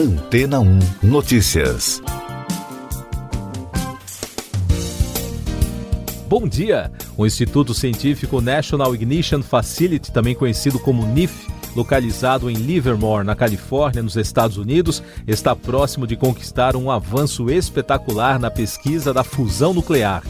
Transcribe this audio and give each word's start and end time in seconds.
Antena 0.00 0.60
1 0.60 0.78
Notícias. 1.02 2.00
Bom 6.26 6.48
dia! 6.48 6.90
O 7.18 7.26
Instituto 7.26 7.74
Científico 7.74 8.40
National 8.40 8.94
Ignition 8.94 9.42
Facility, 9.42 10.10
também 10.10 10.34
conhecido 10.34 10.78
como 10.78 11.06
NIF, 11.06 11.48
localizado 11.76 12.48
em 12.48 12.54
Livermore, 12.54 13.26
na 13.26 13.34
Califórnia, 13.34 14.02
nos 14.02 14.16
Estados 14.16 14.56
Unidos, 14.56 15.02
está 15.26 15.54
próximo 15.54 16.06
de 16.06 16.16
conquistar 16.16 16.76
um 16.76 16.90
avanço 16.90 17.50
espetacular 17.50 18.38
na 18.38 18.50
pesquisa 18.50 19.12
da 19.12 19.22
fusão 19.22 19.74
nuclear. 19.74 20.22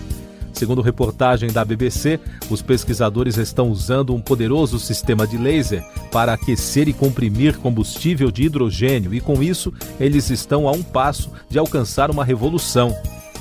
Segundo 0.53 0.83
reportagem 0.83 1.51
da 1.51 1.65
BBC, 1.65 2.21
os 2.51 2.61
pesquisadores 2.61 3.37
estão 3.37 3.71
usando 3.71 4.15
um 4.15 4.21
poderoso 4.21 4.79
sistema 4.79 5.27
de 5.27 5.39
laser 5.39 5.85
para 6.11 6.33
aquecer 6.33 6.89
e 6.89 6.93
comprimir 6.93 7.59
combustível 7.59 8.31
de 8.31 8.45
hidrogênio 8.45 9.15
e, 9.15 9.21
com 9.21 9.43
isso, 9.43 9.73
eles 9.99 10.31
estão 10.31 10.69
a 10.69 10.73
um 10.73 10.83
passo 10.83 11.31
de 11.49 11.59
alcançar 11.59 12.11
uma 12.11 12.25
revolução. 12.25 12.95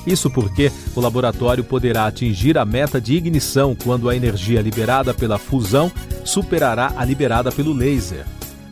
Isso 0.07 0.29
porque 0.29 0.71
o 0.95 1.01
laboratório 1.01 1.63
poderá 1.63 2.05
atingir 2.05 2.57
a 2.57 2.65
meta 2.65 3.01
de 3.01 3.15
ignição 3.15 3.75
quando 3.75 4.09
a 4.09 4.15
energia 4.15 4.61
liberada 4.61 5.13
pela 5.13 5.37
fusão 5.37 5.91
superará 6.23 6.93
a 6.95 7.03
liberada 7.03 7.51
pelo 7.51 7.73
laser. 7.73 8.25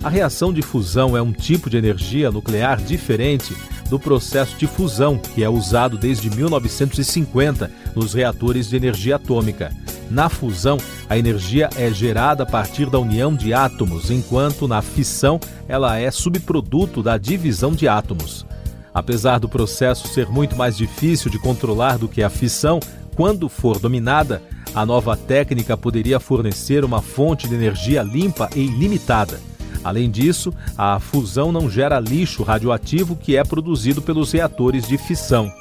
A 0.04 0.10
reação 0.10 0.54
de 0.54 0.62
fusão 0.62 1.18
é 1.18 1.22
um 1.22 1.34
tipo 1.34 1.70
de 1.70 1.78
energia 1.78 2.32
nuclear 2.32 2.82
diferente 2.82 3.56
do 3.90 4.00
processo 4.00 4.58
de 4.58 4.68
fusão, 4.68 5.18
que 5.18 5.44
é 5.44 5.50
usado 5.50 5.98
desde 5.98 6.30
1950 6.30 7.72
nos 7.96 8.14
reatores 8.14 8.70
de 8.70 8.76
energia 8.76 9.16
atômica. 9.16 9.72
Na 10.10 10.30
fusão, 10.30 10.78
a 11.10 11.18
energia 11.18 11.70
é 11.76 11.92
gerada 11.92 12.44
a 12.44 12.46
partir 12.46 12.90
da 12.90 13.00
união 13.00 13.36
de 13.36 13.54
átomos, 13.54 14.10
enquanto 14.10 14.68
na 14.68 14.82
fissão 14.82 15.40
ela 15.68 15.98
é 15.98 16.10
subproduto 16.12 17.04
da 17.04 17.18
divisão 17.18 17.72
de 17.72 17.88
átomos. 17.88 18.46
Apesar 18.94 19.40
do 19.40 19.50
processo 19.50 20.08
ser 20.08 20.28
muito 20.28 20.56
mais 20.56 20.76
difícil 20.76 21.30
de 21.30 21.38
controlar 21.38 21.98
do 21.98 22.08
que 22.08 22.24
a 22.24 22.30
fissão, 22.30 22.80
quando 23.16 23.50
for 23.50 23.80
dominada, 23.80 24.42
a 24.74 24.86
nova 24.86 25.16
técnica 25.16 25.76
poderia 25.76 26.20
fornecer 26.20 26.86
uma 26.86 27.02
fonte 27.02 27.48
de 27.48 27.56
energia 27.56 28.04
limpa 28.04 28.50
e 28.56 28.62
ilimitada. 28.62 29.40
Além 29.84 30.10
disso, 30.10 30.54
a 30.78 31.00
fusão 31.00 31.52
não 31.52 31.70
gera 31.70 32.00
lixo 32.00 32.44
radioativo 32.44 33.16
que 33.16 33.36
é 33.36 33.44
produzido 33.44 34.02
pelos 34.02 34.32
reatores 34.32 34.88
de 34.88 34.98
fissão. 34.98 35.52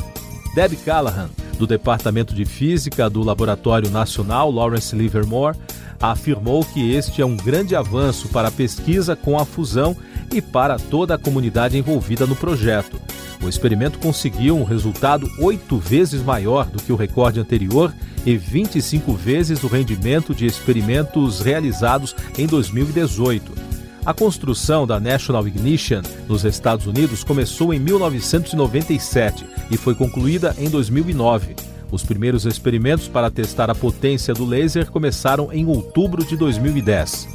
Deb 0.54 0.74
Callahan, 0.84 1.28
do 1.58 1.66
Departamento 1.66 2.34
de 2.34 2.44
Física 2.44 3.08
do 3.10 3.22
Laboratório 3.22 3.90
Nacional 3.90 4.50
Lawrence 4.50 4.94
Livermore, 4.94 5.56
afirmou 6.00 6.64
que 6.64 6.92
este 6.92 7.22
é 7.22 7.26
um 7.26 7.36
grande 7.36 7.74
avanço 7.74 8.28
para 8.28 8.48
a 8.48 8.52
pesquisa 8.52 9.16
com 9.16 9.38
a 9.38 9.44
fusão 9.44 9.96
e 10.32 10.42
para 10.42 10.78
toda 10.78 11.14
a 11.14 11.18
comunidade 11.18 11.78
envolvida 11.78 12.26
no 12.26 12.36
projeto. 12.36 13.00
O 13.42 13.48
experimento 13.48 13.98
conseguiu 13.98 14.56
um 14.56 14.64
resultado 14.64 15.30
oito 15.38 15.78
vezes 15.78 16.22
maior 16.22 16.66
do 16.66 16.82
que 16.82 16.92
o 16.92 16.96
recorde 16.96 17.38
anterior 17.38 17.94
e 18.24 18.36
25 18.36 19.12
vezes 19.12 19.62
o 19.62 19.68
rendimento 19.68 20.34
de 20.34 20.46
experimentos 20.46 21.40
realizados 21.40 22.14
em 22.36 22.46
2018. 22.46 23.52
A 24.06 24.14
construção 24.14 24.86
da 24.86 25.00
National 25.00 25.48
Ignition 25.48 26.00
nos 26.28 26.44
Estados 26.44 26.86
Unidos 26.86 27.24
começou 27.24 27.74
em 27.74 27.80
1997 27.80 29.44
e 29.68 29.76
foi 29.76 29.96
concluída 29.96 30.54
em 30.56 30.70
2009. 30.70 31.56
Os 31.90 32.04
primeiros 32.04 32.46
experimentos 32.46 33.08
para 33.08 33.32
testar 33.32 33.68
a 33.68 33.74
potência 33.74 34.32
do 34.32 34.44
laser 34.44 34.92
começaram 34.92 35.52
em 35.52 35.66
outubro 35.66 36.24
de 36.24 36.36
2010. 36.36 37.28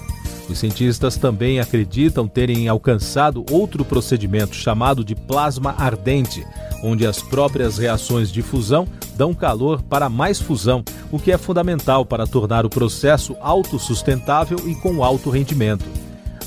Os 0.50 0.60
cientistas 0.60 1.18
também 1.18 1.60
acreditam 1.60 2.26
terem 2.26 2.70
alcançado 2.70 3.46
outro 3.52 3.84
procedimento 3.84 4.56
chamado 4.56 5.04
de 5.04 5.14
plasma 5.14 5.76
ardente, 5.78 6.48
onde 6.82 7.06
as 7.06 7.22
próprias 7.22 7.78
reações 7.78 8.32
de 8.32 8.42
fusão 8.42 8.88
dão 9.18 9.34
calor 9.34 9.82
para 9.82 10.10
mais 10.10 10.40
fusão, 10.40 10.86
o 11.12 11.20
que 11.20 11.34
é 11.34 11.38
fundamental 11.38 12.06
para 12.06 12.26
tornar 12.26 12.66
o 12.66 12.70
processo 12.70 13.36
autossustentável 13.42 14.58
e 14.66 14.74
com 14.76 15.04
alto 15.04 15.30
rendimento. 15.30 16.01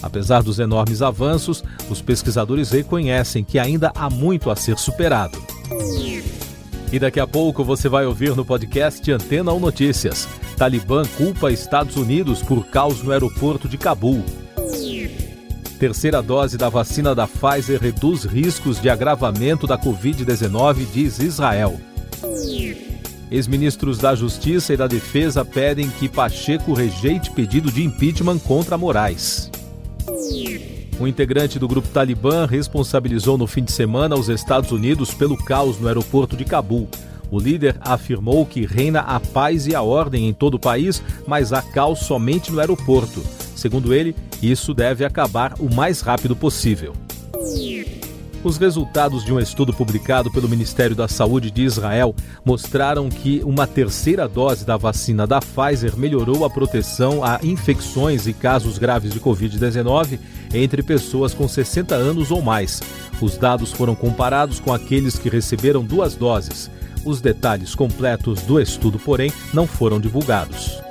Apesar 0.05 0.43
dos 0.43 0.59
enormes 0.59 1.01
avanços, 1.01 1.65
os 1.89 2.03
pesquisadores 2.03 2.71
reconhecem 2.71 3.43
que 3.43 3.59
ainda 3.59 3.91
há 3.95 4.11
muito 4.11 4.51
a 4.51 4.57
ser 4.57 4.77
superado. 4.77 5.43
E 6.93 6.99
daqui 6.99 7.19
a 7.19 7.27
pouco 7.27 7.65
você 7.65 7.89
vai 7.89 8.05
ouvir 8.05 8.37
no 8.37 8.45
podcast 8.45 9.11
Antena 9.11 9.51
1 9.55 9.59
Notícias. 9.59 10.29
Talibã 10.59 11.07
culpa 11.17 11.51
Estados 11.51 11.97
Unidos 11.97 12.43
por 12.43 12.67
caos 12.67 13.03
no 13.03 13.13
aeroporto 13.13 13.67
de 13.67 13.79
Cabul. 13.79 14.23
Terceira 15.79 16.21
dose 16.21 16.59
da 16.59 16.69
vacina 16.69 17.15
da 17.15 17.27
Pfizer 17.27 17.81
reduz 17.81 18.25
riscos 18.25 18.79
de 18.79 18.91
agravamento 18.91 19.67
da 19.67 19.79
Covid-19, 19.79 20.87
diz 20.93 21.19
Israel. 21.19 21.81
Ex-ministros 23.31 23.97
da 23.97 24.15
Justiça 24.15 24.75
e 24.75 24.77
da 24.77 24.87
Defesa 24.87 25.47
pedem 25.47 25.89
que 25.89 26.11
Pacheco 26.11 26.75
rejeite 26.75 27.31
pedido 27.31 27.73
de 27.73 27.83
impeachment 27.83 28.39
contra 28.41 28.77
Moraes. 28.77 29.51
Um 31.01 31.09
integrante 31.09 31.59
do 31.59 31.67
grupo 31.67 31.89
Talibã 31.89 32.47
responsabilizou 32.47 33.37
no 33.37 33.47
fim 33.47 33.65
de 33.65 33.73
semana 33.73 34.15
os 34.15 34.29
Estados 34.29 34.71
Unidos 34.71 35.13
pelo 35.13 35.37
caos 35.37 35.79
no 35.79 35.89
aeroporto 35.89 36.37
de 36.37 36.45
Cabul. 36.45 36.89
O 37.31 37.41
líder 37.41 37.77
afirmou 37.81 38.47
que 38.47 38.65
reina 38.65 39.01
a 39.01 39.19
paz 39.19 39.67
e 39.67 39.75
a 39.75 39.83
ordem 39.83 40.29
em 40.29 40.33
todo 40.33 40.55
o 40.55 40.61
país, 40.61 41.03
mas 41.27 41.53
há 41.53 41.61
caos 41.61 42.01
somente 42.01 42.53
no 42.53 42.61
aeroporto. 42.61 43.21
Segundo 43.57 43.93
ele, 43.93 44.15
isso 44.41 44.73
deve 44.73 45.05
acabar 45.05 45.55
o 45.59 45.73
mais 45.75 46.01
rápido 46.01 46.37
possível. 46.37 46.93
Os 48.45 48.59
resultados 48.59 49.25
de 49.25 49.33
um 49.33 49.41
estudo 49.41 49.73
publicado 49.73 50.31
pelo 50.31 50.47
Ministério 50.47 50.95
da 50.95 51.09
Saúde 51.09 51.51
de 51.51 51.63
Israel 51.63 52.15
mostraram 52.45 53.09
que 53.09 53.41
uma 53.43 53.67
terceira 53.67 54.29
dose 54.29 54.67
da 54.67 54.77
vacina 54.77 55.27
da 55.27 55.41
Pfizer 55.41 55.97
melhorou 55.97 56.45
a 56.45 56.51
proteção 56.51 57.25
a 57.25 57.41
infecções 57.43 58.27
e 58.27 58.35
casos 58.35 58.77
graves 58.77 59.15
de 59.15 59.19
Covid-19 59.19 60.19
entre 60.53 60.83
pessoas 60.83 61.33
com 61.33 61.49
60 61.49 61.95
anos 61.95 62.31
ou 62.31 62.43
mais. 62.43 62.83
Os 63.19 63.39
dados 63.39 63.73
foram 63.73 63.95
comparados 63.95 64.61
com 64.61 64.75
aqueles 64.75 65.19
que 65.19 65.31
receberam 65.31 65.83
duas 65.83 66.15
doses. 66.15 66.71
Os 67.03 67.23
detalhes 67.23 67.75
completos 67.75 68.43
do 68.43 68.61
estudo, 68.61 68.99
porém, 68.99 69.33
não 69.55 69.67
foram 69.67 69.99
divulgados. 69.99 70.85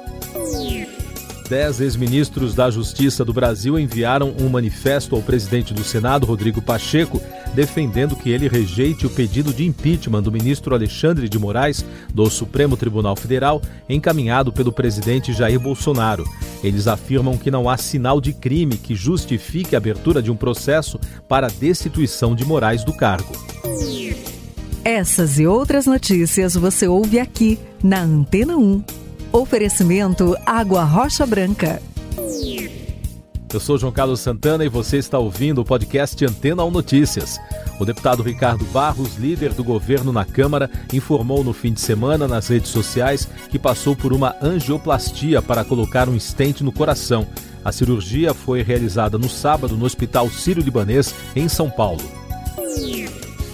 Dez 1.48 1.82
ex-ministros 1.82 2.56
da 2.56 2.72
Justiça 2.72 3.24
do 3.24 3.34
Brasil 3.34 3.78
enviaram 3.78 4.34
um 4.40 4.50
manifesto 4.50 5.16
ao 5.16 5.22
presidente 5.22 5.72
do 5.72 5.84
Senado, 5.84 6.26
Rodrigo 6.26 6.62
Pacheco, 6.62 7.22
defendendo 7.54 8.16
que 8.16 8.30
ele 8.30 8.48
rejeite 8.48 9.06
o 9.06 9.10
pedido 9.10 9.54
de 9.54 9.66
impeachment 9.66 10.24
do 10.24 10.32
ministro 10.32 10.74
Alexandre 10.74 11.30
de 11.30 11.40
Moraes 11.40 11.86
do 12.14 12.30
Supremo 12.30 12.76
Tribunal 12.76 13.16
Federal, 13.16 13.62
encaminhado 13.88 14.52
pelo 14.52 14.72
presidente 14.72 15.34
Jair 15.34 15.60
Bolsonaro. 15.60 16.24
Eles 16.64 16.88
afirmam 16.88 17.38
que 17.38 17.52
não 17.52 17.70
há 17.70 17.78
sinal 17.78 18.20
de 18.20 18.34
crime 18.34 18.78
que 18.78 18.96
justifique 18.96 19.76
a 19.76 19.78
abertura 19.78 20.22
de 20.22 20.32
um 20.32 20.36
processo 20.36 21.00
para 21.28 21.48
destituição 21.48 22.36
de 22.36 22.46
Moraes 22.46 22.84
do 22.84 22.94
cargo. 22.94 23.34
Essas 24.84 25.40
e 25.40 25.48
outras 25.48 25.86
notícias 25.86 26.56
você 26.56 26.88
ouve 26.88 27.20
aqui 27.20 27.58
na 27.82 28.02
Antena 28.02 28.58
1. 28.58 28.84
Oferecimento 29.32 30.36
Água 30.46 30.84
Rocha 30.84 31.26
Branca. 31.26 31.82
Eu 33.54 33.60
sou 33.60 33.78
João 33.78 33.92
Carlos 33.92 34.20
Santana 34.20 34.66
e 34.66 34.70
você 34.70 34.98
está 34.98 35.20
ouvindo 35.20 35.62
o 35.62 35.66
podcast 35.66 36.26
Antena 36.26 36.64
1 36.64 36.72
Notícias. 36.72 37.40
O 37.80 37.86
deputado 37.86 38.24
Ricardo 38.24 38.66
Barros, 38.66 39.16
líder 39.16 39.54
do 39.54 39.64
governo 39.64 40.12
na 40.12 40.26
Câmara, 40.26 40.72
informou 40.92 41.44
no 41.44 41.54
fim 41.54 41.72
de 41.72 41.80
semana 41.80 42.28
nas 42.28 42.48
redes 42.48 42.72
sociais 42.72 43.30
que 43.50 43.60
passou 43.60 43.96
por 43.96 44.12
uma 44.12 44.36
angioplastia 44.42 45.40
para 45.40 45.64
colocar 45.64 46.10
um 46.10 46.16
estente 46.16 46.64
no 46.64 46.72
coração. 46.72 47.28
A 47.64 47.72
cirurgia 47.72 48.34
foi 48.34 48.64
realizada 48.64 49.20
no 49.20 49.30
sábado 49.30 49.78
no 49.78 49.86
Hospital 49.86 50.30
Sírio-Libanês, 50.32 51.14
em 51.36 51.48
São 51.48 51.70
Paulo. 51.70 52.02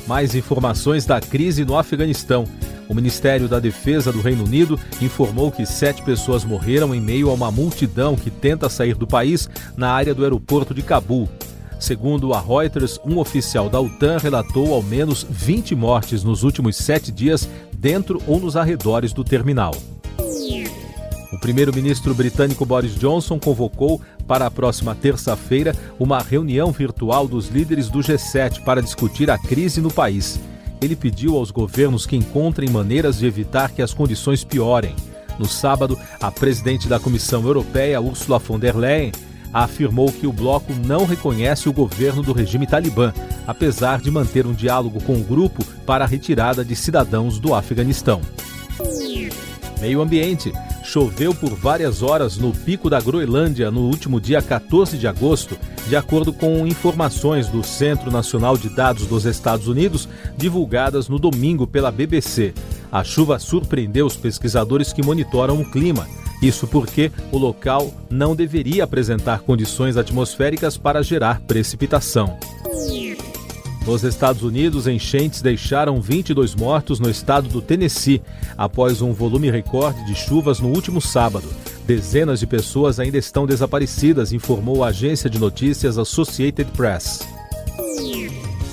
Mais 0.08 0.34
informações 0.34 1.06
da 1.06 1.20
crise 1.20 1.66
no 1.66 1.78
Afeganistão. 1.78 2.46
O 2.90 2.96
Ministério 2.96 3.48
da 3.48 3.60
Defesa 3.60 4.12
do 4.12 4.20
Reino 4.20 4.44
Unido 4.44 4.78
informou 5.00 5.52
que 5.52 5.64
sete 5.64 6.02
pessoas 6.02 6.44
morreram 6.44 6.94
em 6.94 7.00
meio 7.00 7.30
a 7.30 7.34
uma 7.34 7.52
multidão 7.52 8.16
que 8.16 8.32
tenta 8.32 8.68
sair 8.68 8.96
do 8.96 9.06
país 9.06 9.48
na 9.78 9.92
área 9.92 10.16
do 10.16 10.24
aeroporto 10.24 10.74
de 10.74 10.82
Cabul. 10.82 11.30
Segundo 11.80 12.34
a 12.34 12.42
Reuters, 12.42 13.00
um 13.06 13.20
oficial 13.20 13.70
da 13.70 13.80
OTAN 13.80 14.18
relatou 14.18 14.74
ao 14.74 14.82
menos 14.82 15.24
20 15.30 15.76
mortes 15.76 16.24
nos 16.24 16.42
últimos 16.42 16.78
sete 16.78 17.12
dias 17.12 17.48
dentro 17.78 18.20
ou 18.26 18.40
nos 18.40 18.58
arredores 18.58 19.14
do 19.14 19.24
terminal. 19.24 19.76
O 21.32 21.40
primeiro-ministro 21.40 22.16
britânico 22.16 22.66
Boris 22.66 22.96
Johnson 22.96 23.38
convocou 23.38 24.02
para 24.28 24.48
a 24.48 24.52
próxima 24.52 24.96
terça-feira 24.96 25.76
uma 26.00 26.24
reunião 26.24 26.72
virtual 26.72 27.28
dos 27.28 27.50
líderes 27.50 27.88
do 27.88 28.00
G7 28.00 28.64
para 28.64 28.82
discutir 28.82 29.30
a 29.30 29.38
crise 29.38 29.80
no 29.80 29.92
país 29.92 30.40
ele 30.82 30.96
pediu 30.96 31.36
aos 31.36 31.52
governos 31.52 32.06
que 32.06 32.16
encontrem 32.16 32.70
maneiras 32.70 33.20
de 33.20 33.26
evitar 33.26 33.72
que 33.72 33.82
as 33.82 33.94
condições 33.94 34.44
piorem. 34.44 34.96
No 35.38 35.46
sábado, 35.46 35.98
a 36.20 36.32
presidente 36.32 36.88
da 36.88 37.00
Comissão 37.00 37.44
Europeia, 37.44 38.02
Ursula 38.02 38.40
von 38.40 38.60
der 38.60 38.76
Leyen, 38.76 39.12
afirmou 39.54 40.12
que 40.12 40.28
o 40.28 40.34
bloco 40.34 40.74
não 40.86 41.06
reconhece 41.06 41.68
o 41.68 41.74
governo 41.74 42.22
do 42.22 42.34
regime 42.34 42.68
talibã, 42.68 43.14
apesar 43.48 44.02
de 44.02 44.12
manter 44.12 44.46
um 44.46 44.54
diálogo 44.54 45.02
com 45.04 45.14
o 45.14 45.24
grupo 45.24 45.64
para 45.86 46.04
a 46.04 46.08
retirada 46.08 46.64
de 46.64 46.76
cidadãos 46.76 47.40
do 47.40 47.54
Afeganistão. 47.54 48.22
Meio 49.80 50.02
Ambiente. 50.02 50.52
Choveu 50.92 51.36
por 51.36 51.54
várias 51.54 52.02
horas 52.02 52.36
no 52.38 52.52
pico 52.52 52.90
da 52.90 53.00
Groenlândia 53.00 53.70
no 53.70 53.82
último 53.82 54.20
dia 54.20 54.42
14 54.42 54.98
de 54.98 55.08
agosto, 55.08 55.56
de 55.88 55.96
acordo 55.96 56.34
com 56.34 56.66
informações 56.66 57.48
do 57.48 57.64
Centro 57.64 58.10
Nacional 58.10 58.58
de 58.58 58.70
Dados 58.70 59.06
dos 59.06 59.24
Estados 59.24 59.68
Unidos, 59.68 60.10
divulgadas 60.36 61.08
no 61.08 61.20
domingo 61.20 61.68
pela 61.68 61.92
BBC. 61.92 62.56
A 62.92 63.04
chuva 63.04 63.38
surpreendeu 63.38 64.08
os 64.08 64.18
pesquisadores 64.18 64.92
que 64.92 65.06
monitoram 65.06 65.62
o 65.62 65.70
clima. 65.70 66.08
Isso 66.42 66.66
porque 66.66 67.12
o 67.32 67.38
local 67.38 67.94
não 68.10 68.36
deveria 68.36 68.84
apresentar 68.84 69.42
condições 69.42 69.96
atmosféricas 69.96 70.76
para 70.76 71.04
gerar 71.04 71.40
precipitação. 71.42 72.36
Nos 73.90 74.04
Estados 74.04 74.44
Unidos, 74.44 74.86
enchentes 74.86 75.42
deixaram 75.42 76.00
22 76.00 76.54
mortos 76.54 77.00
no 77.00 77.10
estado 77.10 77.50
do 77.50 77.60
Tennessee, 77.60 78.22
após 78.56 79.02
um 79.02 79.14
volume 79.14 79.50
recorde 79.50 80.06
de 80.06 80.14
chuvas 80.14 80.60
no 80.60 80.68
último 80.68 81.02
sábado. 81.02 81.50
Dezenas 81.88 82.40
de 82.40 82.46
pessoas 82.46 83.00
ainda 83.00 83.18
estão 83.18 83.48
desaparecidas, 83.48 84.32
informou 84.32 84.84
a 84.84 84.90
agência 84.90 85.28
de 85.28 85.40
notícias 85.40 85.98
Associated 85.98 86.70
Press. 86.74 87.28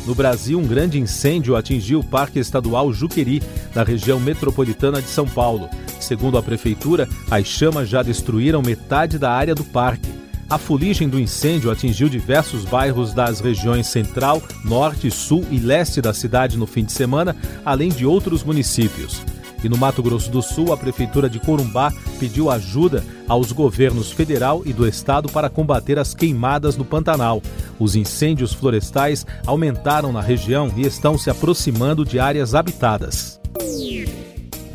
No 0.06 0.14
Brasil, 0.14 0.58
um 0.58 0.66
grande 0.66 1.00
incêndio 1.00 1.56
atingiu 1.56 2.00
o 2.00 2.04
Parque 2.04 2.38
Estadual 2.38 2.92
Juqueri, 2.92 3.42
na 3.74 3.84
região 3.84 4.20
metropolitana 4.20 5.00
de 5.00 5.08
São 5.08 5.26
Paulo. 5.26 5.70
Segundo 5.98 6.36
a 6.36 6.42
prefeitura, 6.42 7.08
as 7.30 7.46
chamas 7.46 7.88
já 7.88 8.02
destruíram 8.02 8.60
metade 8.60 9.18
da 9.18 9.32
área 9.32 9.54
do 9.54 9.64
parque. 9.64 10.25
A 10.48 10.58
fuligem 10.58 11.08
do 11.08 11.18
incêndio 11.18 11.72
atingiu 11.72 12.08
diversos 12.08 12.64
bairros 12.64 13.12
das 13.12 13.40
regiões 13.40 13.88
central, 13.88 14.40
norte, 14.64 15.10
sul 15.10 15.44
e 15.50 15.58
leste 15.58 16.00
da 16.00 16.14
cidade 16.14 16.56
no 16.56 16.66
fim 16.66 16.84
de 16.84 16.92
semana, 16.92 17.34
além 17.64 17.88
de 17.88 18.06
outros 18.06 18.44
municípios. 18.44 19.20
E 19.64 19.68
no 19.68 19.76
Mato 19.76 20.00
Grosso 20.04 20.30
do 20.30 20.40
Sul, 20.40 20.72
a 20.72 20.76
Prefeitura 20.76 21.28
de 21.28 21.40
Corumbá 21.40 21.92
pediu 22.20 22.48
ajuda 22.48 23.02
aos 23.26 23.50
governos 23.50 24.12
federal 24.12 24.62
e 24.64 24.72
do 24.72 24.86
estado 24.86 25.28
para 25.28 25.50
combater 25.50 25.98
as 25.98 26.14
queimadas 26.14 26.76
no 26.76 26.84
Pantanal. 26.84 27.42
Os 27.76 27.96
incêndios 27.96 28.52
florestais 28.52 29.26
aumentaram 29.44 30.12
na 30.12 30.20
região 30.20 30.72
e 30.76 30.82
estão 30.82 31.18
se 31.18 31.28
aproximando 31.28 32.04
de 32.04 32.20
áreas 32.20 32.54
habitadas. 32.54 33.40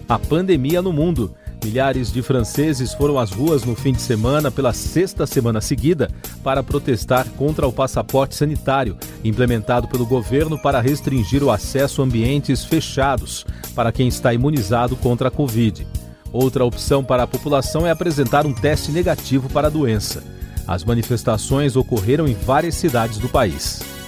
A 0.09 0.19
pandemia 0.19 0.81
no 0.81 0.91
mundo. 0.91 1.33
Milhares 1.63 2.11
de 2.11 2.23
franceses 2.23 2.93
foram 2.93 3.19
às 3.19 3.29
ruas 3.29 3.63
no 3.63 3.75
fim 3.75 3.93
de 3.93 4.01
semana 4.01 4.49
pela 4.49 4.73
sexta 4.73 5.27
semana 5.27 5.61
seguida 5.61 6.09
para 6.43 6.63
protestar 6.63 7.27
contra 7.37 7.67
o 7.67 7.71
passaporte 7.71 8.35
sanitário, 8.35 8.97
implementado 9.23 9.87
pelo 9.87 10.05
governo 10.05 10.57
para 10.57 10.81
restringir 10.81 11.43
o 11.43 11.51
acesso 11.51 12.01
a 12.01 12.05
ambientes 12.05 12.65
fechados 12.65 13.45
para 13.75 13.91
quem 13.91 14.07
está 14.07 14.33
imunizado 14.33 14.95
contra 14.95 15.27
a 15.27 15.31
Covid. 15.31 15.85
Outra 16.33 16.65
opção 16.65 17.03
para 17.03 17.23
a 17.23 17.27
população 17.27 17.85
é 17.85 17.91
apresentar 17.91 18.45
um 18.45 18.53
teste 18.53 18.91
negativo 18.91 19.47
para 19.49 19.67
a 19.67 19.71
doença. 19.71 20.23
As 20.67 20.83
manifestações 20.83 21.75
ocorreram 21.75 22.27
em 22.27 22.33
várias 22.33 22.75
cidades 22.75 23.19
do 23.19 23.29
país. 23.29 24.00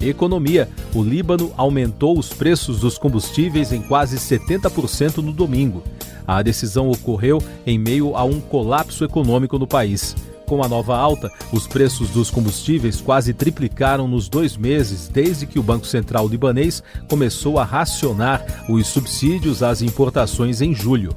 Economia. 0.00 0.68
O 0.94 1.02
Líbano 1.02 1.52
aumentou 1.56 2.18
os 2.18 2.28
preços 2.28 2.80
dos 2.80 2.98
combustíveis 2.98 3.72
em 3.72 3.82
quase 3.82 4.16
70% 4.16 5.18
no 5.18 5.32
domingo. 5.32 5.82
A 6.26 6.42
decisão 6.42 6.90
ocorreu 6.90 7.42
em 7.66 7.78
meio 7.78 8.16
a 8.16 8.24
um 8.24 8.40
colapso 8.40 9.04
econômico 9.04 9.58
no 9.58 9.66
país. 9.66 10.16
Com 10.54 10.62
a 10.62 10.68
nova 10.68 10.96
alta, 10.96 11.32
os 11.50 11.66
preços 11.66 12.10
dos 12.10 12.30
combustíveis 12.30 13.00
quase 13.00 13.34
triplicaram 13.34 14.06
nos 14.06 14.28
dois 14.28 14.56
meses 14.56 15.08
desde 15.08 15.46
que 15.46 15.58
o 15.58 15.62
Banco 15.64 15.84
Central 15.84 16.28
libanês 16.28 16.80
começou 17.08 17.58
a 17.58 17.64
racionar 17.64 18.64
os 18.68 18.86
subsídios 18.86 19.64
às 19.64 19.82
importações 19.82 20.62
em 20.62 20.72
julho. 20.72 21.10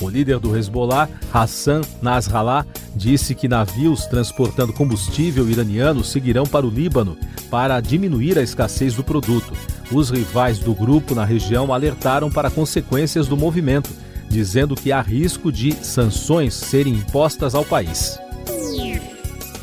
O 0.00 0.08
líder 0.08 0.38
do 0.38 0.56
Hezbollah, 0.56 1.10
Hassan 1.30 1.82
Nasrallah, 2.00 2.64
disse 2.96 3.34
que 3.34 3.48
navios 3.48 4.06
transportando 4.06 4.72
combustível 4.72 5.46
iraniano 5.46 6.02
seguirão 6.02 6.44
para 6.44 6.66
o 6.66 6.70
Líbano 6.70 7.18
para 7.50 7.82
diminuir 7.82 8.38
a 8.38 8.42
escassez 8.42 8.94
do 8.94 9.04
produto. 9.04 9.52
Os 9.92 10.08
rivais 10.08 10.58
do 10.58 10.72
grupo 10.72 11.14
na 11.14 11.26
região 11.26 11.70
alertaram 11.70 12.30
para 12.30 12.50
consequências 12.50 13.26
do 13.26 13.36
movimento, 13.36 13.90
dizendo 14.30 14.74
que 14.74 14.90
há 14.90 15.02
risco 15.02 15.52
de 15.52 15.72
sanções 15.84 16.54
serem 16.54 16.94
impostas 16.94 17.54
ao 17.54 17.62
país. 17.62 18.18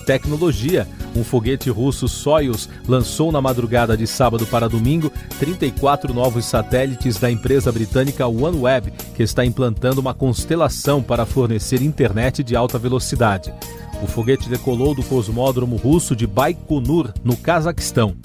Tecnologia. 0.07 0.87
Um 1.13 1.21
foguete 1.21 1.69
russo 1.69 2.07
Soyuz 2.07 2.69
lançou 2.87 3.29
na 3.29 3.41
madrugada 3.41 3.97
de 3.97 4.07
sábado 4.07 4.47
para 4.47 4.69
domingo 4.69 5.11
34 5.37 6.13
novos 6.13 6.45
satélites 6.45 7.17
da 7.17 7.29
empresa 7.29 7.73
britânica 7.73 8.25
OneWeb, 8.25 8.93
que 9.13 9.21
está 9.21 9.43
implantando 9.43 9.99
uma 9.99 10.13
constelação 10.13 11.03
para 11.03 11.25
fornecer 11.25 11.81
internet 11.81 12.41
de 12.41 12.55
alta 12.55 12.79
velocidade. 12.79 13.53
O 14.01 14.07
foguete 14.07 14.47
decolou 14.47 14.95
do 14.95 15.03
cosmódromo 15.03 15.75
russo 15.75 16.15
de 16.15 16.25
Baikonur, 16.25 17.11
no 17.21 17.35
Cazaquistão. 17.35 18.15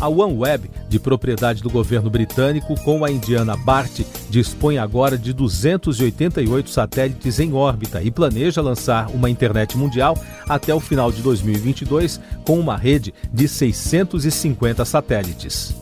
A 0.00 0.08
OneWeb, 0.08 0.70
de 0.88 0.98
propriedade 0.98 1.62
do 1.62 1.70
governo 1.70 2.10
britânico, 2.10 2.78
com 2.82 3.04
a 3.04 3.10
indiana 3.10 3.56
BART, 3.56 4.00
dispõe 4.28 4.76
agora 4.76 5.16
de 5.16 5.32
288 5.32 6.68
satélites 6.68 7.40
em 7.40 7.54
órbita 7.54 8.02
e 8.02 8.10
planeja 8.10 8.60
lançar 8.60 9.08
uma 9.10 9.30
internet 9.30 9.76
mundial 9.76 10.18
até 10.46 10.74
o 10.74 10.80
final 10.80 11.10
de 11.10 11.22
2022 11.22 12.20
com 12.44 12.58
uma 12.60 12.76
rede 12.76 13.14
de 13.32 13.48
650 13.48 14.84
satélites. 14.84 15.74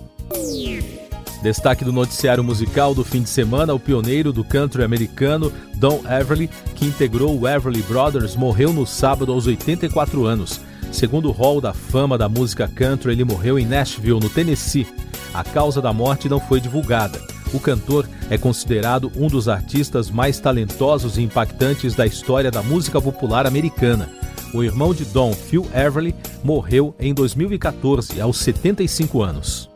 Destaque 1.42 1.85
do 1.85 1.92
noticiário 1.92 2.42
musical 2.42 2.94
do 2.94 3.04
fim 3.04 3.21
de 3.21 3.28
semana: 3.28 3.75
o 3.75 3.80
pioneiro 3.80 4.33
do 4.33 4.42
country 4.42 4.83
americano, 4.83 5.52
Don 5.75 6.00
Everly, 6.09 6.49
que 6.75 6.87
integrou 6.87 7.38
o 7.38 7.47
Everly 7.47 7.83
Brothers, 7.83 8.35
morreu 8.35 8.73
no 8.73 8.87
sábado 8.87 9.30
aos 9.30 9.47
84 9.47 10.25
anos. 10.25 10.61
Segundo 10.94 11.28
o 11.28 11.32
Hall 11.32 11.60
da 11.60 11.74
Fama 11.74 12.16
da 12.16 12.28
música 12.28 12.68
country, 12.68 13.10
ele 13.10 13.24
morreu 13.24 13.58
em 13.58 13.66
Nashville, 13.66 14.20
no 14.20 14.30
Tennessee. 14.30 14.86
A 15.34 15.42
causa 15.42 15.82
da 15.82 15.92
morte 15.92 16.28
não 16.28 16.38
foi 16.38 16.60
divulgada. 16.60 17.20
O 17.52 17.58
cantor 17.58 18.08
é 18.30 18.38
considerado 18.38 19.10
um 19.16 19.26
dos 19.26 19.48
artistas 19.48 20.08
mais 20.08 20.38
talentosos 20.38 21.18
e 21.18 21.22
impactantes 21.22 21.96
da 21.96 22.06
história 22.06 22.48
da 22.48 22.62
música 22.62 23.02
popular 23.02 23.44
americana. 23.44 24.08
O 24.54 24.62
irmão 24.62 24.94
de 24.94 25.04
Don, 25.06 25.32
Phil 25.32 25.66
Everly, 25.74 26.14
morreu 26.44 26.94
em 27.00 27.12
2014, 27.12 28.20
aos 28.20 28.38
75 28.38 29.20
anos. 29.20 29.68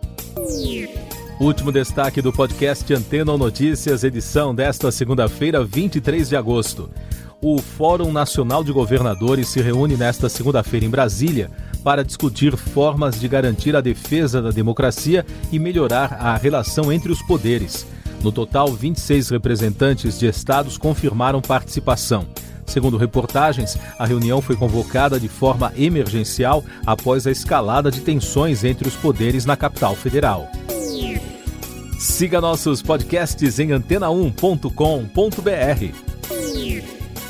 Último 1.40 1.72
destaque 1.72 2.22
do 2.22 2.32
podcast 2.32 2.94
Antena 2.94 3.37
Notícias, 3.37 4.04
edição 4.04 4.54
desta 4.54 4.92
segunda-feira, 4.92 5.64
23 5.64 6.28
de 6.28 6.37
agosto. 6.37 6.88
O 7.40 7.59
Fórum 7.59 8.11
Nacional 8.11 8.64
de 8.64 8.73
Governadores 8.73 9.49
se 9.49 9.62
reúne 9.62 9.97
nesta 9.97 10.28
segunda-feira 10.28 10.85
em 10.85 10.90
Brasília 10.90 11.49
para 11.85 12.02
discutir 12.02 12.57
formas 12.57 13.21
de 13.21 13.28
garantir 13.28 13.76
a 13.76 13.80
defesa 13.80 14.42
da 14.42 14.50
democracia 14.50 15.25
e 15.52 15.59
melhorar 15.59 16.14
a 16.14 16.37
relação 16.37 16.92
entre 16.92 17.12
os 17.12 17.23
poderes. 17.23 17.87
No 18.25 18.33
total, 18.33 18.73
26 18.73 19.28
representantes 19.28 20.18
de 20.18 20.26
estados 20.26 20.76
confirmaram 20.76 21.40
participação. 21.40 22.26
Segundo 22.66 22.97
reportagens, 22.97 23.78
a 23.97 24.04
reunião 24.04 24.42
foi 24.42 24.57
convocada 24.57 25.21
de 25.21 25.28
forma 25.28 25.73
emergencial 25.76 26.64
após 26.85 27.25
a 27.25 27.30
escalada 27.30 27.88
de 27.88 28.00
tensões 28.00 28.64
entre 28.64 28.88
os 28.88 28.97
poderes 28.97 29.47
na 29.47 29.57
capital 29.57 29.95
federal. 29.95 30.49
Siga 32.00 32.40
nossos 32.40 32.83
podcasts 32.83 33.61
em 33.61 33.68
antena1.com.br. 33.68 36.07